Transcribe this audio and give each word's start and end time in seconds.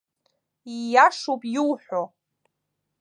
Ииашоуп 0.75 1.41
иуҳәо! 1.55 2.01